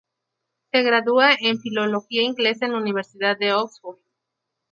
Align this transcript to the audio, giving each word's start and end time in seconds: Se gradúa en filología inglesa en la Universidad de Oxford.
Se 0.71 0.81
gradúa 0.81 1.29
en 1.39 1.59
filología 1.59 2.23
inglesa 2.23 2.65
en 2.65 2.71
la 2.71 2.79
Universidad 2.79 3.37
de 3.37 3.53
Oxford. 3.53 3.99